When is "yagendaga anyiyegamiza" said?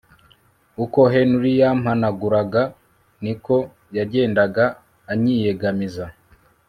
3.97-6.05